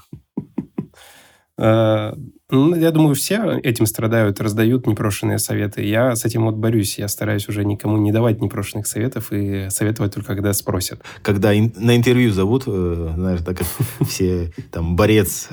Э, 1.57 2.13
ну, 2.51 2.75
я 2.77 2.91
думаю, 2.91 3.15
все 3.15 3.59
этим 3.63 3.87
страдают, 3.87 4.41
раздают 4.41 4.87
непрошенные 4.87 5.39
советы. 5.39 5.83
Я 5.83 6.15
с 6.15 6.25
этим 6.25 6.45
вот 6.45 6.57
борюсь. 6.57 6.99
Я 6.99 7.09
стараюсь 7.09 7.49
уже 7.49 7.65
никому 7.65 7.97
не 7.97 8.13
давать 8.13 8.41
непрошенных 8.41 8.87
советов 8.87 9.33
и 9.33 9.69
советовать 9.71 10.15
только, 10.15 10.35
когда 10.35 10.53
спросят. 10.53 11.03
Когда 11.23 11.51
на 11.51 11.97
интервью 11.97 12.33
зовут, 12.33 12.65
э, 12.67 13.13
знаешь, 13.15 13.41
так 13.45 13.59
как 13.59 13.67
все, 14.07 14.53
там, 14.71 14.95
борец 14.95 15.49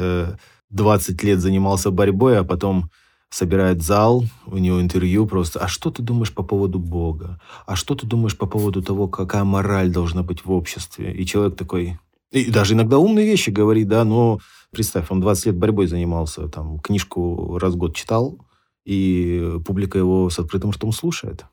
20 0.69 1.23
лет 1.23 1.39
занимался 1.39 1.91
борьбой, 1.91 2.39
а 2.39 2.43
потом 2.43 2.89
собирает 3.31 3.81
зал, 3.81 4.25
у 4.45 4.57
него 4.57 4.81
интервью 4.81 5.25
просто. 5.25 5.59
А 5.59 5.67
что 5.67 5.89
ты 5.89 6.03
думаешь 6.03 6.33
по 6.33 6.43
поводу 6.43 6.79
Бога? 6.79 7.39
А 7.65 7.75
что 7.75 7.95
ты 7.95 8.05
думаешь 8.05 8.37
по 8.37 8.45
поводу 8.45 8.83
того, 8.83 9.07
какая 9.07 9.45
мораль 9.45 9.89
должна 9.89 10.21
быть 10.21 10.45
в 10.45 10.51
обществе? 10.51 11.13
И 11.13 11.25
человек 11.25 11.55
такой... 11.55 11.97
И 12.31 12.51
даже 12.51 12.73
иногда 12.73 12.97
умные 12.97 13.25
вещи 13.25 13.49
говорит, 13.49 13.87
да, 13.87 14.03
но 14.03 14.39
представь, 14.71 15.09
он 15.09 15.21
20 15.21 15.47
лет 15.47 15.57
борьбой 15.57 15.87
занимался, 15.87 16.47
там, 16.47 16.79
книжку 16.79 17.57
раз 17.57 17.73
в 17.73 17.77
год 17.77 17.95
читал, 17.95 18.37
и 18.85 19.57
публика 19.65 19.97
его 19.97 20.29
с 20.29 20.39
открытым 20.39 20.71
ртом 20.71 20.91
слушает. 20.91 21.45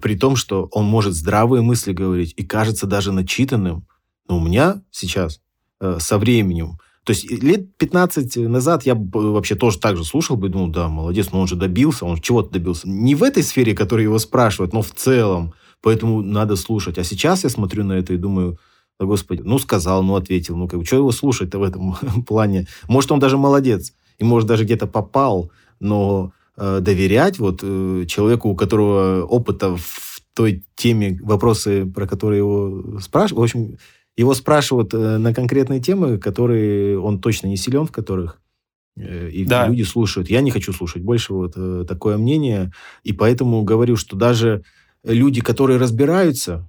При 0.00 0.16
том, 0.16 0.36
что 0.36 0.68
он 0.72 0.86
может 0.86 1.14
здравые 1.14 1.62
мысли 1.62 1.92
говорить 1.92 2.34
и 2.36 2.44
кажется 2.44 2.86
даже 2.86 3.12
начитанным. 3.12 3.86
Но 4.28 4.38
у 4.38 4.40
меня 4.40 4.82
сейчас 4.90 5.40
э, 5.80 5.98
со 6.00 6.18
временем 6.18 6.78
то 7.04 7.12
есть 7.12 7.30
лет 7.30 7.76
15 7.78 8.36
назад 8.36 8.84
я 8.84 8.94
вообще 8.94 9.54
тоже 9.54 9.78
так 9.78 9.96
же 9.96 10.04
слушал 10.04 10.36
бы, 10.36 10.48
думал, 10.48 10.68
да, 10.68 10.88
молодец, 10.88 11.30
но 11.32 11.40
он 11.40 11.48
же 11.48 11.56
добился, 11.56 12.04
он 12.04 12.18
чего-то 12.18 12.50
добился. 12.50 12.88
Не 12.88 13.14
в 13.14 13.22
этой 13.22 13.42
сфере, 13.42 13.74
которую 13.74 14.04
его 14.04 14.18
спрашивают, 14.18 14.72
но 14.72 14.82
в 14.82 14.90
целом. 14.90 15.54
Поэтому 15.82 16.20
надо 16.20 16.56
слушать. 16.56 16.98
А 16.98 17.04
сейчас 17.04 17.44
я 17.44 17.50
смотрю 17.50 17.84
на 17.84 17.94
это 17.94 18.12
и 18.12 18.18
думаю, 18.18 18.58
да, 18.98 19.06
господи, 19.06 19.40
ну 19.42 19.58
сказал, 19.58 20.02
ну 20.02 20.14
ответил, 20.14 20.56
ну 20.56 20.68
как 20.68 20.84
что 20.84 20.96
его 20.96 21.10
слушать-то 21.10 21.58
в 21.58 21.62
этом 21.62 21.96
плане? 22.26 22.66
Может, 22.86 23.12
он 23.12 23.18
даже 23.18 23.38
молодец, 23.38 23.94
и 24.18 24.24
может 24.24 24.46
даже 24.46 24.64
где-то 24.64 24.86
попал, 24.86 25.50
но 25.80 26.32
э, 26.58 26.80
доверять 26.82 27.38
вот 27.38 27.60
э, 27.62 28.04
человеку, 28.06 28.50
у 28.50 28.54
которого 28.54 29.24
опыта 29.24 29.74
в 29.74 30.20
той 30.34 30.64
теме, 30.76 31.18
вопросы, 31.22 31.86
про 31.86 32.06
которые 32.06 32.38
его 32.38 33.00
спрашивают, 33.00 33.38
в 33.38 33.42
общем, 33.42 33.78
его 34.20 34.34
спрашивают 34.34 34.92
э, 34.92 35.16
на 35.16 35.32
конкретные 35.32 35.80
темы, 35.80 36.18
которые 36.18 37.00
он 37.00 37.20
точно 37.20 37.46
не 37.46 37.56
силен, 37.56 37.86
в 37.86 37.92
которых 37.92 38.38
э, 38.96 39.30
и 39.30 39.46
да. 39.46 39.66
люди 39.66 39.82
слушают. 39.82 40.28
Я 40.28 40.42
не 40.42 40.50
хочу 40.50 40.72
слушать 40.74 41.02
больше 41.02 41.32
вот 41.32 41.54
э, 41.56 41.86
такое 41.88 42.18
мнение. 42.18 42.70
И 43.02 43.14
поэтому 43.14 43.62
говорю, 43.62 43.96
что 43.96 44.16
даже 44.16 44.62
люди, 45.04 45.40
которые 45.40 45.78
разбираются, 45.78 46.68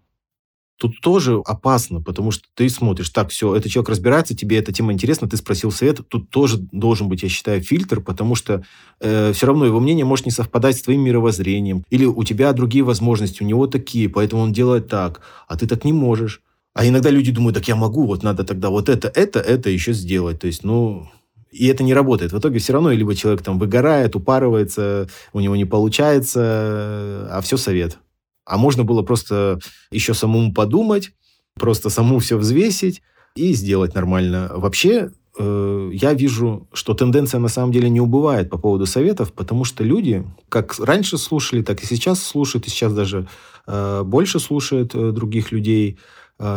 тут 0.78 1.02
тоже 1.02 1.42
опасно, 1.46 2.02
потому 2.02 2.32
что 2.32 2.46
ты 2.56 2.70
смотришь, 2.70 3.10
так, 3.10 3.30
все, 3.30 3.54
этот 3.54 3.70
человек 3.70 3.90
разбирается, 3.90 4.36
тебе 4.36 4.58
эта 4.58 4.72
тема 4.72 4.94
интересна, 4.94 5.28
ты 5.28 5.36
спросил 5.36 5.72
совет, 5.72 6.08
тут 6.08 6.30
тоже 6.30 6.58
должен 6.58 7.10
быть, 7.10 7.22
я 7.22 7.30
считаю, 7.30 7.62
фильтр, 7.62 8.00
потому 8.00 8.36
что 8.36 8.64
э, 9.02 9.34
все 9.34 9.46
равно 9.46 9.66
его 9.66 9.82
мнение 9.82 10.06
может 10.06 10.26
не 10.26 10.32
совпадать 10.32 10.78
с 10.78 10.82
твоим 10.82 11.02
мировоззрением, 11.02 11.84
или 11.90 12.06
у 12.06 12.24
тебя 12.24 12.54
другие 12.54 12.86
возможности, 12.86 13.44
у 13.44 13.46
него 13.46 13.68
такие, 13.68 14.08
поэтому 14.08 14.42
он 14.42 14.54
делает 14.54 14.88
так, 14.88 15.22
а 15.50 15.58
ты 15.58 15.68
так 15.68 15.84
не 15.84 15.94
можешь. 15.94 16.42
А 16.74 16.88
иногда 16.88 17.10
люди 17.10 17.32
думают, 17.32 17.56
так 17.56 17.68
я 17.68 17.76
могу, 17.76 18.06
вот 18.06 18.24
надо 18.24 18.44
тогда 18.44 18.70
вот 18.70 18.88
это, 18.88 19.12
это, 19.14 19.40
это 19.40 19.70
еще 19.70 19.92
сделать. 19.94 20.40
То 20.40 20.48
есть, 20.48 20.64
ну, 20.64 21.10
и 21.52 21.68
это 21.68 21.84
не 21.84 21.94
работает. 21.94 22.32
В 22.32 22.40
итоге 22.40 22.60
все 22.60 22.74
равно 22.74 22.92
либо 22.92 23.14
человек 23.14 23.42
там 23.42 23.60
выгорает, 23.60 24.16
упарывается, 24.16 25.10
у 25.34 25.42
него 25.42 25.56
не 25.56 25.66
получается, 25.66 27.28
а 27.30 27.42
все 27.44 27.58
совет. 27.58 27.98
А 28.46 28.58
можно 28.58 28.84
было 28.84 29.02
просто 29.02 29.60
еще 29.92 30.14
самому 30.14 30.54
подумать, 30.54 31.12
просто 31.56 31.90
саму 31.90 32.20
все 32.20 32.38
взвесить 32.38 33.02
и 33.36 33.54
сделать 33.54 33.94
нормально. 33.94 34.50
Вообще, 34.54 35.12
э, 35.38 35.90
я 35.94 36.14
вижу, 36.14 36.70
что 36.72 36.94
тенденция 36.94 37.40
на 37.40 37.50
самом 37.50 37.74
деле 37.74 37.90
не 37.90 38.00
убывает 38.00 38.50
по 38.50 38.58
поводу 38.58 38.86
советов, 38.86 39.34
потому 39.34 39.66
что 39.66 39.84
люди, 39.84 40.26
как 40.48 40.80
раньше 40.80 41.18
слушали, 41.18 41.64
так 41.64 41.84
и 41.84 41.86
сейчас 41.86 42.24
слушают, 42.24 42.66
и 42.66 42.70
сейчас 42.70 42.94
даже 42.94 43.28
э, 43.68 44.04
больше 44.06 44.40
слушают 44.40 44.96
э, 44.96 45.12
других 45.12 45.52
людей– 45.52 46.00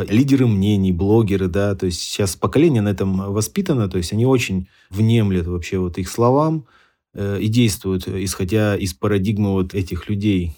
лидеры 0.08 0.46
мнений, 0.46 0.92
блогеры, 0.92 1.48
да, 1.48 1.74
то 1.74 1.86
есть 1.86 2.00
сейчас 2.00 2.36
поколение 2.36 2.82
на 2.82 2.88
этом 2.88 3.32
воспитано, 3.32 3.88
то 3.88 3.98
есть 3.98 4.12
они 4.12 4.24
очень 4.24 4.68
внемлят 4.90 5.46
вообще 5.46 5.78
вот 5.78 5.98
их 5.98 6.08
словам 6.08 6.66
э, 7.12 7.38
и 7.40 7.48
действуют, 7.48 8.08
исходя 8.08 8.76
из 8.76 8.94
парадигмы 8.94 9.52
вот 9.52 9.74
этих 9.74 10.08
людей, 10.08 10.52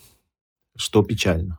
что 0.76 1.02
печально. 1.02 1.58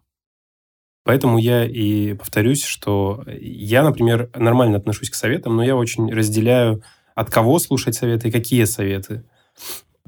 Поэтому 1.03 1.37
я 1.37 1.65
и 1.65 2.13
повторюсь, 2.15 2.63
что 2.63 3.23
я, 3.39 3.83
например, 3.83 4.29
нормально 4.35 4.77
отношусь 4.77 5.09
к 5.09 5.15
советам, 5.15 5.55
но 5.55 5.63
я 5.63 5.75
очень 5.75 6.11
разделяю, 6.13 6.83
от 7.15 7.31
кого 7.31 7.59
слушать 7.59 7.95
советы 7.95 8.27
и 8.27 8.31
какие 8.31 8.65
советы. 8.65 9.23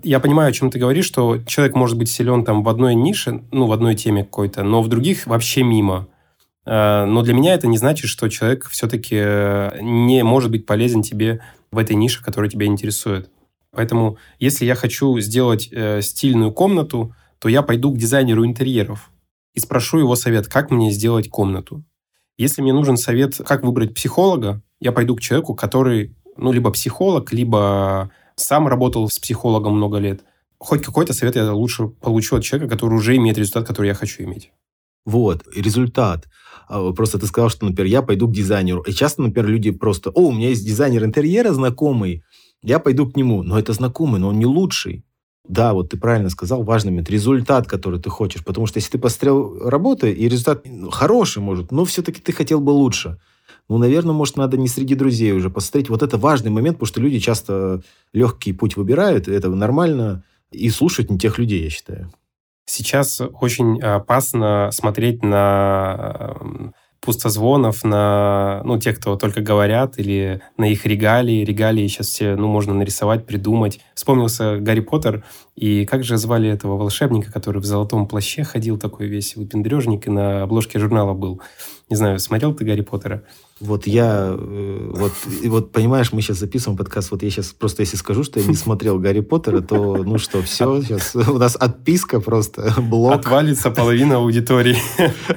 Я 0.03 0.19
понимаю, 0.19 0.49
о 0.49 0.51
чем 0.51 0.69
ты 0.69 0.77
говоришь, 0.77 1.05
что 1.05 1.39
человек 1.47 1.75
может 1.75 1.97
быть 1.97 2.11
силен 2.11 2.43
там 2.43 2.63
в 2.63 2.69
одной 2.69 2.95
нише, 2.95 3.43
ну, 3.51 3.65
в 3.65 3.71
одной 3.71 3.95
теме 3.95 4.23
какой-то, 4.23 4.63
но 4.63 4.81
в 4.81 4.89
других 4.89 5.25
вообще 5.25 5.63
мимо. 5.63 6.07
Э, 6.69 7.05
но 7.05 7.23
для 7.23 7.33
меня 7.33 7.55
это 7.55 7.65
не 7.67 7.79
значит, 7.79 8.09
что 8.09 8.29
человек 8.29 8.67
все-таки 8.69 9.15
э, 9.17 9.79
не 9.81 10.23
может 10.23 10.51
быть 10.51 10.67
полезен 10.67 11.01
тебе 11.01 11.41
в 11.71 11.79
этой 11.79 11.95
нише, 11.95 12.23
которая 12.23 12.49
тебя 12.49 12.67
интересует. 12.67 13.31
Поэтому, 13.71 14.17
если 14.37 14.65
я 14.65 14.75
хочу 14.75 15.19
сделать 15.19 15.69
э, 15.71 16.01
стильную 16.01 16.51
комнату, 16.51 17.15
то 17.39 17.49
я 17.49 17.63
пойду 17.63 17.91
к 17.91 17.97
дизайнеру 17.97 18.45
интерьеров 18.45 19.11
и 19.55 19.59
спрошу 19.59 19.97
его 19.97 20.15
совет, 20.15 20.47
как 20.47 20.69
мне 20.69 20.91
сделать 20.91 21.29
комнату. 21.29 21.83
Если 22.37 22.61
мне 22.61 22.73
нужен 22.73 22.97
совет, 22.97 23.37
как 23.45 23.63
выбрать 23.63 23.95
психолога, 23.95 24.61
я 24.79 24.91
пойду 24.91 25.15
к 25.15 25.21
человеку, 25.21 25.55
который, 25.55 26.15
ну, 26.37 26.51
либо 26.51 26.71
психолог, 26.71 27.33
либо 27.33 28.11
сам 28.35 28.67
работал 28.67 29.09
с 29.09 29.17
психологом 29.17 29.75
много 29.75 29.97
лет. 29.97 30.21
Хоть 30.59 30.83
какой-то 30.83 31.13
совет 31.13 31.35
я 31.35 31.51
лучше 31.51 31.87
получу 31.87 32.35
от 32.35 32.43
человека, 32.43 32.71
который 32.75 32.93
уже 32.93 33.15
имеет 33.15 33.37
результат, 33.37 33.65
который 33.65 33.87
я 33.87 33.93
хочу 33.93 34.23
иметь. 34.23 34.51
Вот, 35.05 35.43
результат. 35.55 36.27
А, 36.69 36.93
просто 36.93 37.17
ты 37.17 37.25
сказал, 37.25 37.49
что, 37.49 37.65
например, 37.65 37.91
я 37.91 38.01
пойду 38.01 38.27
к 38.27 38.31
дизайнеру. 38.31 38.81
И 38.81 38.93
часто, 38.93 39.23
например, 39.23 39.49
люди 39.49 39.71
просто, 39.71 40.11
о, 40.11 40.27
у 40.27 40.31
меня 40.31 40.49
есть 40.49 40.65
дизайнер 40.65 41.03
интерьера 41.03 41.51
знакомый, 41.51 42.23
я 42.61 42.79
пойду 42.79 43.09
к 43.09 43.17
нему. 43.17 43.43
Но 43.43 43.57
это 43.59 43.73
знакомый, 43.73 44.21
но 44.21 44.29
он 44.29 44.37
не 44.37 44.45
лучший. 44.45 45.03
Да, 45.47 45.73
вот 45.73 45.89
ты 45.89 45.97
правильно 45.97 46.29
сказал, 46.29 46.61
важный 46.61 46.91
момент. 46.91 47.09
Результат, 47.09 47.67
который 47.67 47.99
ты 47.99 48.09
хочешь. 48.11 48.45
Потому 48.45 48.67
что 48.67 48.77
если 48.77 48.91
ты 48.91 48.97
посмотрел 48.99 49.67
работы, 49.67 50.11
и 50.11 50.29
результат 50.29 50.61
ну, 50.65 50.91
хороший, 50.91 51.41
может, 51.41 51.71
но 51.71 51.85
все-таки 51.85 52.21
ты 52.21 52.31
хотел 52.31 52.61
бы 52.61 52.69
лучше. 52.69 53.17
Ну, 53.67 53.79
наверное, 53.79 54.13
может, 54.13 54.37
надо 54.37 54.57
не 54.57 54.67
среди 54.67 54.93
друзей 54.93 55.31
уже 55.31 55.49
посмотреть. 55.49 55.89
Вот 55.89 56.03
это 56.03 56.17
важный 56.17 56.51
момент, 56.51 56.77
потому 56.77 56.87
что 56.87 57.01
люди 57.01 57.19
часто 57.19 57.81
легкий 58.13 58.53
путь 58.53 58.77
выбирают, 58.77 59.27
это 59.27 59.49
нормально, 59.49 60.23
и 60.51 60.69
слушают 60.69 61.09
не 61.09 61.17
тех 61.17 61.39
людей, 61.39 61.63
я 61.63 61.69
считаю. 61.69 62.11
Сейчас 62.69 63.19
очень 63.19 63.81
опасно 63.81 64.69
смотреть 64.71 65.23
на 65.23 66.35
эм, 66.39 66.75
пустозвонов, 67.01 67.83
на 67.83 68.61
ну, 68.63 68.79
тех, 68.79 68.99
кто 68.99 69.15
только 69.15 69.41
говорят, 69.41 69.97
или 69.97 70.41
на 70.55 70.65
их 70.65 70.85
регалии. 70.85 71.43
Регалии 71.43 71.87
сейчас 71.87 72.09
все 72.09 72.35
ну, 72.35 72.47
можно 72.47 72.75
нарисовать, 72.75 73.25
придумать. 73.25 73.79
Вспомнился 73.95 74.57
Гарри 74.57 74.81
Поттер, 74.81 75.23
и 75.55 75.87
как 75.87 76.03
же 76.03 76.17
звали 76.17 76.47
этого 76.47 76.77
волшебника, 76.77 77.31
который 77.31 77.59
в 77.59 77.65
золотом 77.65 78.07
плаще 78.07 78.43
ходил 78.43 78.77
такой 78.77 79.07
весь 79.07 79.35
выпендрежник 79.35 80.05
и 80.05 80.11
на 80.11 80.43
обложке 80.43 80.77
журнала 80.77 81.15
был. 81.15 81.41
Не 81.89 81.95
знаю, 81.95 82.19
смотрел 82.19 82.53
ты 82.53 82.65
Гарри 82.65 82.81
Поттера? 82.81 83.23
Вот 83.59 83.87
я, 83.87 84.35
э, 84.37 84.91
вот, 84.93 85.11
и 85.41 85.49
вот 85.49 85.71
понимаешь, 85.71 86.13
мы 86.13 86.21
сейчас 86.21 86.37
записываем 86.37 86.77
подкаст, 86.77 87.11
вот 87.11 87.23
я 87.23 87.29
сейчас 87.29 87.47
просто, 87.47 87.81
если 87.81 87.97
скажу, 87.97 88.23
что 88.23 88.39
я 88.39 88.45
не 88.45 88.55
смотрел 88.55 88.99
Гарри 88.99 89.19
Поттера, 89.19 89.59
то, 89.61 89.97
ну 89.97 90.17
что, 90.17 90.41
все, 90.41 90.81
сейчас 90.81 91.13
у 91.15 91.37
нас 91.37 91.57
отписка 91.57 92.21
просто, 92.21 92.73
блок. 92.81 93.15
Отвалится 93.15 93.69
половина 93.69 94.17
аудитории. 94.17 94.77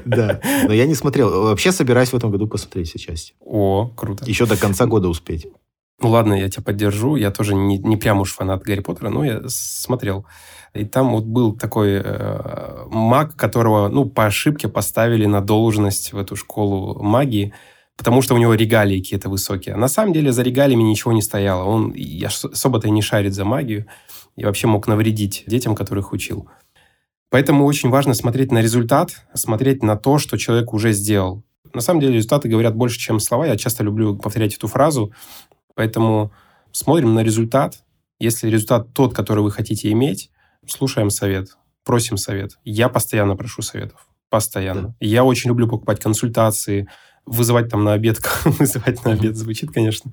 Да, 0.04 0.40
но 0.64 0.72
я 0.72 0.86
не 0.86 0.94
смотрел. 0.94 1.42
Вообще 1.42 1.72
собираюсь 1.72 2.10
в 2.10 2.14
этом 2.14 2.30
году 2.30 2.46
посмотреть 2.46 2.88
все 2.88 2.98
части. 2.98 3.34
О, 3.40 3.90
круто. 3.96 4.24
Еще 4.24 4.46
до 4.46 4.56
конца 4.56 4.86
года 4.86 5.08
успеть. 5.08 5.46
Ну 6.00 6.10
ладно, 6.10 6.34
я 6.34 6.48
тебя 6.48 6.62
поддержу. 6.62 7.16
Я 7.16 7.30
тоже 7.30 7.54
не, 7.54 7.78
не 7.78 7.96
прям 7.96 8.20
уж 8.20 8.32
фанат 8.32 8.62
Гарри 8.62 8.80
Поттера, 8.80 9.08
но 9.08 9.24
я 9.24 9.42
смотрел. 9.46 10.26
И 10.74 10.84
там 10.84 11.12
вот 11.12 11.24
был 11.24 11.54
такой 11.54 12.00
э, 12.02 12.86
маг, 12.88 13.36
которого, 13.36 13.88
ну, 13.88 14.06
по 14.06 14.26
ошибке 14.26 14.68
поставили 14.68 15.26
на 15.26 15.40
должность 15.40 16.12
в 16.12 16.18
эту 16.18 16.34
школу 16.34 17.00
магии 17.02 17.52
потому 18.02 18.20
что 18.20 18.34
у 18.34 18.38
него 18.38 18.54
регалии 18.54 18.98
какие-то 18.98 19.28
высокие. 19.28 19.76
На 19.76 19.86
самом 19.86 20.12
деле 20.12 20.32
за 20.32 20.42
регалиями 20.42 20.82
ничего 20.82 21.12
не 21.12 21.22
стояло. 21.22 21.62
Он 21.62 21.94
особо-то 22.24 22.88
и 22.88 22.90
не 22.90 23.00
шарит 23.00 23.32
за 23.32 23.44
магию 23.44 23.86
и 24.34 24.44
вообще 24.44 24.66
мог 24.66 24.88
навредить 24.88 25.44
детям, 25.46 25.76
которых 25.76 26.12
учил. 26.12 26.48
Поэтому 27.30 27.64
очень 27.64 27.90
важно 27.90 28.14
смотреть 28.14 28.50
на 28.50 28.60
результат, 28.60 29.24
смотреть 29.34 29.84
на 29.84 29.94
то, 29.94 30.18
что 30.18 30.36
человек 30.36 30.72
уже 30.72 30.90
сделал. 30.90 31.44
На 31.72 31.80
самом 31.80 32.00
деле 32.00 32.14
результаты 32.14 32.48
говорят 32.48 32.74
больше, 32.74 32.98
чем 32.98 33.20
слова. 33.20 33.46
Я 33.46 33.56
часто 33.56 33.84
люблю 33.84 34.16
повторять 34.16 34.56
эту 34.56 34.66
фразу. 34.66 35.12
Поэтому 35.76 36.32
смотрим 36.72 37.14
на 37.14 37.22
результат. 37.22 37.84
Если 38.18 38.48
результат 38.48 38.92
тот, 38.94 39.14
который 39.14 39.44
вы 39.44 39.52
хотите 39.52 39.92
иметь, 39.92 40.32
слушаем 40.66 41.08
совет, 41.08 41.56
просим 41.84 42.16
совет. 42.16 42.58
Я 42.64 42.88
постоянно 42.88 43.36
прошу 43.36 43.62
советов. 43.62 44.08
Постоянно. 44.28 44.88
Да. 44.88 44.94
Я 44.98 45.22
очень 45.22 45.50
люблю 45.50 45.68
покупать 45.68 46.00
консультации, 46.00 46.88
вызывать 47.26 47.68
там 47.68 47.84
на 47.84 47.92
обед, 47.92 48.20
вызывать 48.44 49.04
на 49.04 49.12
обед 49.12 49.36
звучит, 49.36 49.70
конечно. 49.70 50.12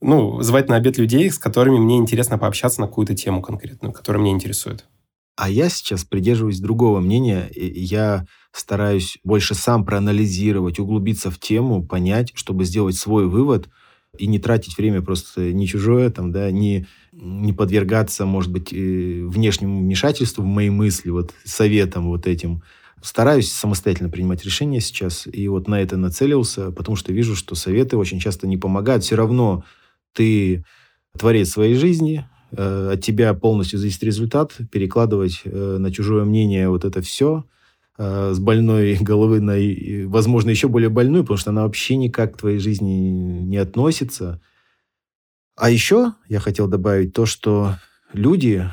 ну, 0.00 0.42
звать 0.42 0.68
на 0.68 0.76
обед 0.76 0.98
людей, 0.98 1.30
с 1.30 1.38
которыми 1.38 1.78
мне 1.78 1.96
интересно 1.96 2.38
пообщаться 2.38 2.80
на 2.80 2.86
какую-то 2.86 3.14
тему 3.14 3.42
конкретную, 3.42 3.92
которая 3.92 4.22
меня 4.22 4.34
интересует. 4.34 4.86
А 5.36 5.48
я 5.48 5.70
сейчас 5.70 6.04
придерживаюсь 6.04 6.60
другого 6.60 7.00
мнения. 7.00 7.48
Я 7.54 8.26
стараюсь 8.52 9.18
больше 9.24 9.54
сам 9.54 9.84
проанализировать, 9.84 10.78
углубиться 10.78 11.30
в 11.30 11.38
тему, 11.38 11.86
понять, 11.86 12.32
чтобы 12.34 12.64
сделать 12.64 12.96
свой 12.96 13.26
вывод 13.26 13.68
и 14.18 14.26
не 14.26 14.38
тратить 14.38 14.76
время 14.76 15.00
просто 15.00 15.52
не 15.52 15.66
чужое, 15.66 16.10
там, 16.10 16.32
да, 16.32 16.50
не, 16.50 16.86
не 17.12 17.54
подвергаться, 17.54 18.26
может 18.26 18.52
быть, 18.52 18.72
э, 18.72 19.24
внешнему 19.24 19.80
вмешательству 19.80 20.42
в 20.42 20.46
мои 20.46 20.68
мысли, 20.68 21.08
вот 21.08 21.32
советам 21.44 22.08
вот 22.08 22.26
этим. 22.26 22.62
Стараюсь 23.02 23.50
самостоятельно 23.50 24.08
принимать 24.08 24.44
решения 24.44 24.80
сейчас, 24.80 25.26
и 25.26 25.48
вот 25.48 25.66
на 25.66 25.80
это 25.80 25.96
нацелился, 25.96 26.70
потому 26.70 26.96
что 26.96 27.12
вижу, 27.12 27.34
что 27.34 27.56
советы 27.56 27.96
очень 27.96 28.20
часто 28.20 28.46
не 28.46 28.56
помогают. 28.56 29.02
Все 29.02 29.16
равно 29.16 29.64
ты 30.12 30.64
творец 31.18 31.50
своей 31.50 31.74
жизни, 31.74 32.24
э, 32.52 32.90
от 32.92 33.00
тебя 33.02 33.34
полностью 33.34 33.80
зависит 33.80 34.04
результат, 34.04 34.56
перекладывать 34.70 35.40
э, 35.44 35.76
на 35.78 35.90
чужое 35.90 36.24
мнение 36.24 36.68
вот 36.68 36.84
это 36.84 37.02
все 37.02 37.44
э, 37.98 38.32
с 38.34 38.38
больной 38.38 38.94
головы 39.00 39.40
на, 39.40 39.56
возможно, 40.08 40.50
еще 40.50 40.68
более 40.68 40.88
больную, 40.88 41.24
потому 41.24 41.38
что 41.38 41.50
она 41.50 41.64
вообще 41.64 41.96
никак 41.96 42.34
к 42.34 42.38
твоей 42.38 42.58
жизни 42.58 43.10
не 43.42 43.56
относится. 43.56 44.40
А 45.56 45.70
еще 45.70 46.14
я 46.28 46.38
хотел 46.38 46.68
добавить 46.68 47.12
то, 47.12 47.26
что 47.26 47.76
люди 48.12 48.70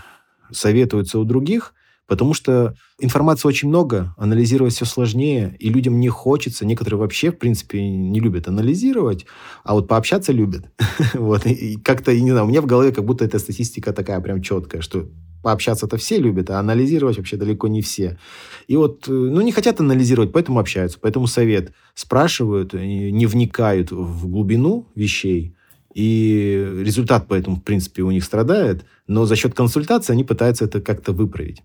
советуются 0.52 1.18
у 1.18 1.24
других, 1.24 1.74
Потому 2.10 2.34
что 2.34 2.74
информации 3.00 3.48
очень 3.48 3.70
много, 3.70 4.16
анализировать 4.18 4.74
все 4.74 4.86
сложнее, 4.86 5.56
и 5.60 5.70
людям 5.70 6.00
не 6.00 6.10
хочется. 6.10 6.66
Некоторые 6.66 7.00
вообще, 7.00 7.32
в 7.32 7.38
принципе, 7.38 7.88
не 7.88 8.20
любят 8.20 8.48
анализировать, 8.48 9.28
а 9.63 9.75
вот 9.75 9.88
пообщаться 9.88 10.32
любят. 10.32 10.66
вот. 11.13 11.46
И 11.46 11.78
как-то, 11.78 12.12
не 12.12 12.32
знаю, 12.32 12.48
у 12.48 12.50
меня 12.50 12.63
в 12.63 12.66
голове 12.66 12.92
как 12.92 13.06
будто 13.06 13.25
эта 13.25 13.38
статистика 13.38 13.94
такая 13.94 14.20
прям 14.22 14.42
четкая, 14.42 14.82
что 14.82 15.08
пообщаться-то 15.44 15.98
все 15.98 16.18
любят, 16.18 16.50
а 16.50 16.60
анализировать 16.60 17.18
вообще 17.18 17.38
далеко 17.38 17.68
не 17.68 17.84
все. 17.84 18.18
И 18.68 18.75
вот, 18.75 19.08
э, 19.08 19.12
ну, 19.12 19.42
не 19.42 19.51
хотят 19.51 19.80
анализировать, 19.80 20.32
поэтому 20.32 20.60
общаются. 20.60 20.98
Поэтому 21.00 21.28
совет 21.28 21.74
спрашивают, 21.94 22.74
не 22.74 23.28
вникают 23.28 23.92
в 23.92 24.28
глубину 24.28 24.88
вещей, 24.96 25.56
и 25.94 26.82
результат 26.84 27.25
поэтому, 27.28 27.58
в 27.58 27.63
принципе, 27.63 28.01
у 28.01 28.12
них 28.12 28.24
страдает, 28.24 28.86
но 29.08 29.25
за 29.25 29.36
счет 29.36 29.54
консультации 29.54 30.13
они 30.13 30.24
пытаются 30.24 30.66
это 30.66 30.82
как-то 30.82 31.12
выправить. 31.13 31.63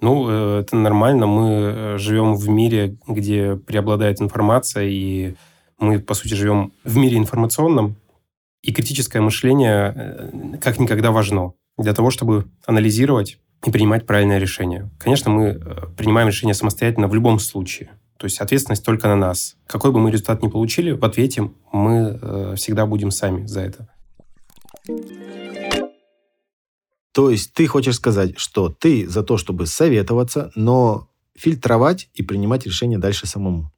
Ну, 0.00 0.28
э, 0.28 0.60
это 0.60 0.76
нормально. 0.76 1.26
Мы 1.26 1.50
э, 1.50 1.98
живем 1.98 2.34
в 2.34 2.48
мире, 2.48 2.96
где 3.06 3.56
преобладает 3.56 4.20
информация, 4.20 4.84
и 4.84 5.34
мы, 5.78 5.98
по 5.98 6.14
сути, 6.14 6.34
живем 6.34 6.72
в 6.84 6.96
мире 6.96 7.16
информационном, 7.16 7.96
и 8.62 8.72
критическое 8.72 9.20
мышление 9.20 9.94
э, 9.94 10.58
как 10.60 10.78
никогда 10.78 11.10
важно 11.10 11.52
для 11.78 11.92
того, 11.92 12.10
чтобы 12.10 12.46
анализировать 12.66 13.38
и 13.64 13.70
принимать 13.70 14.06
правильное 14.06 14.38
решение. 14.38 14.90
Конечно, 14.98 15.30
мы 15.30 15.60
принимаем 15.96 16.28
решение 16.28 16.54
самостоятельно 16.54 17.08
в 17.08 17.14
любом 17.14 17.38
случае. 17.38 17.90
То 18.18 18.26
есть 18.26 18.40
ответственность 18.40 18.84
только 18.84 19.08
на 19.08 19.16
нас. 19.16 19.56
Какой 19.66 19.90
бы 19.90 19.98
мы 19.98 20.10
результат 20.10 20.42
ни 20.42 20.48
получили, 20.48 20.92
в 20.92 21.04
ответе 21.04 21.50
мы 21.72 22.54
всегда 22.56 22.86
будем 22.86 23.10
сами 23.10 23.46
за 23.46 23.62
это. 23.62 23.88
То 27.14 27.30
есть 27.30 27.52
ты 27.52 27.68
хочешь 27.68 27.94
сказать, 27.94 28.34
что 28.36 28.68
ты 28.68 29.08
за 29.08 29.22
то, 29.22 29.36
чтобы 29.38 29.66
советоваться, 29.66 30.50
но 30.56 31.08
фильтровать 31.36 32.10
и 32.12 32.24
принимать 32.24 32.66
решения 32.66 32.98
дальше 32.98 33.28
самому. 33.28 33.70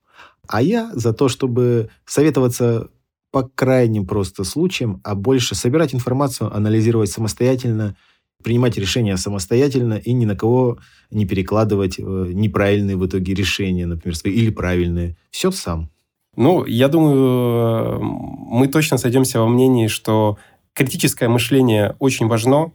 А 0.49 0.62
я 0.62 0.90
за 0.95 1.12
то, 1.12 1.28
чтобы 1.28 1.90
советоваться 2.07 2.88
по 3.31 3.43
крайним 3.43 4.07
просто 4.07 4.43
случаям, 4.45 5.02
а 5.05 5.14
больше 5.14 5.55
собирать 5.55 5.95
информацию, 5.95 6.55
анализировать 6.55 7.11
самостоятельно, 7.11 7.95
принимать 8.43 8.78
решения 8.78 9.19
самостоятельно 9.19 9.95
и 9.95 10.14
ни 10.14 10.25
на 10.25 10.35
кого 10.35 10.78
не 11.11 11.26
перекладывать 11.26 11.99
э, 11.99 12.02
неправильные 12.02 12.97
в 12.97 13.07
итоге 13.07 13.35
решения, 13.35 13.85
например, 13.85 14.16
свои, 14.16 14.33
или 14.33 14.49
правильные. 14.49 15.19
Все 15.31 15.50
сам. 15.50 15.90
Ну, 16.37 16.64
я 16.64 16.88
думаю, 16.88 18.00
мы 18.00 18.69
точно 18.69 18.97
сойдемся 18.97 19.40
во 19.40 19.49
мнении, 19.49 19.88
что 19.88 20.38
критическое 20.73 21.28
мышление 21.28 21.97
очень 21.99 22.28
важно, 22.28 22.72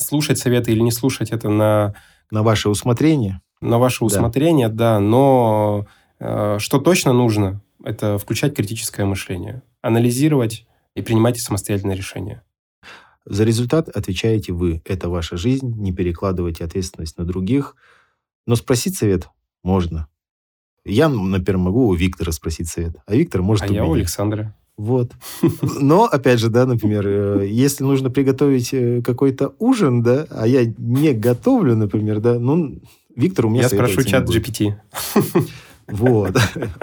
слушать 0.00 0.38
советы 0.38 0.72
или 0.72 0.80
не 0.80 0.92
слушать 0.92 1.30
это 1.30 1.48
на... 1.48 1.94
На 2.30 2.42
ваше 2.42 2.68
усмотрение. 2.68 3.40
На 3.60 3.78
ваше 3.78 4.00
да. 4.00 4.06
усмотрение, 4.06 4.68
да. 4.68 4.98
Но 4.98 5.86
э, 6.18 6.58
что 6.58 6.78
точно 6.78 7.12
нужно, 7.12 7.60
это 7.82 8.18
включать 8.18 8.54
критическое 8.54 9.04
мышление, 9.04 9.62
анализировать 9.82 10.66
и 10.94 11.02
принимать 11.02 11.38
самостоятельное 11.38 11.96
решение. 11.96 12.42
За 13.26 13.44
результат 13.44 13.88
отвечаете 13.88 14.52
вы. 14.52 14.82
Это 14.84 15.08
ваша 15.08 15.36
жизнь. 15.36 15.74
Не 15.80 15.92
перекладывайте 15.92 16.64
ответственность 16.64 17.16
на 17.18 17.24
других. 17.24 17.76
Но 18.46 18.56
спросить 18.56 18.96
совет 18.96 19.28
можно. 19.62 20.08
Я, 20.84 21.08
например, 21.08 21.58
могу 21.58 21.88
у 21.88 21.94
Виктора 21.94 22.32
спросить 22.32 22.68
совет, 22.68 22.96
а 23.06 23.14
Виктор 23.14 23.40
может 23.40 23.64
а 23.64 23.68
у 23.68 23.72
я 23.72 23.80
меня. 23.80 23.90
у 23.90 23.94
Александра. 23.94 24.54
Вот. 24.76 25.12
Но, 25.80 26.04
опять 26.04 26.40
же, 26.40 26.50
да, 26.50 26.66
например, 26.66 27.06
э, 27.06 27.46
если 27.48 27.84
нужно 27.84 28.10
приготовить 28.10 28.74
э, 28.74 29.02
какой-то 29.02 29.54
ужин, 29.58 30.02
да, 30.02 30.26
а 30.30 30.46
я 30.46 30.64
не 30.78 31.12
готовлю, 31.12 31.76
например, 31.76 32.20
да, 32.20 32.38
ну, 32.38 32.80
Виктор 33.14 33.46
у 33.46 33.50
меня 33.50 33.62
Я 33.62 33.68
спрошу 33.68 34.02
чат 34.02 34.28
GPT. 34.28 34.74
Вот. 35.86 36.34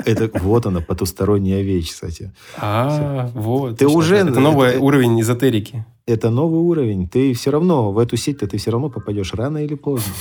Это 0.06 0.30
вот 0.42 0.68
она, 0.68 0.80
потусторонняя 0.80 1.64
вещь, 1.64 1.90
кстати. 1.90 2.32
А, 2.56 3.32
вот. 3.34 3.80
Ты 3.80 3.88
уже... 3.88 4.18
Это 4.18 4.40
новый 4.40 4.78
уровень 4.78 5.20
эзотерики. 5.20 5.86
Это 6.06 6.30
новый 6.30 6.60
уровень. 6.60 7.10
Ты 7.10 7.34
все 7.34 7.50
равно 7.50 7.92
в 7.92 7.98
эту 7.98 8.16
сеть-то 8.16 8.46
ты 8.46 8.60
все 8.60 8.70
равно 8.70 8.90
попадешь 8.90 9.34
рано 9.34 9.58
или 9.58 9.74
поздно. 9.74 10.14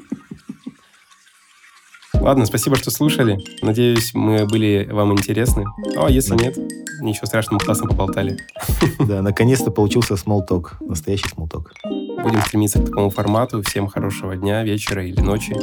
Ладно, 2.15 2.47
спасибо, 2.47 2.77
что 2.77 2.93
слушали. 2.93 3.39
Надеюсь, 3.63 4.15
мы 4.15 4.47
были 4.47 4.89
вам 4.91 5.13
интересны. 5.13 5.65
А 5.97 6.09
если 6.09 6.37
нет, 6.37 6.57
ничего 7.01 7.27
страшного, 7.27 7.59
классно 7.61 7.89
поболтали. 7.89 8.39
Да, 8.99 9.23
наконец-то 9.23 9.71
получился 9.71 10.17
смолток. 10.17 10.77
Настоящий 10.81 11.29
смолток. 11.29 11.73
Будем 11.85 12.41
стремиться 12.43 12.81
к 12.81 12.87
такому 12.87 13.11
формату. 13.11 13.63
Всем 13.63 13.87
хорошего 13.87 14.37
дня, 14.37 14.63
вечера 14.63 15.05
или 15.05 15.21
ночи. 15.21 15.55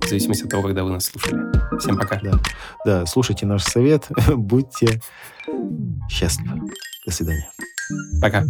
В 0.00 0.08
зависимости 0.08 0.44
от 0.44 0.50
того, 0.50 0.62
когда 0.62 0.84
вы 0.84 0.90
нас 0.90 1.04
слушали. 1.04 1.42
Всем 1.78 1.96
пока. 1.96 2.18
Да, 2.22 2.40
да 2.84 3.06
слушайте 3.06 3.46
наш 3.46 3.62
совет. 3.62 4.08
Будьте 4.28 5.00
счастливы. 6.08 6.60
До 7.06 7.12
свидания. 7.12 7.48
Пока. 8.20 8.44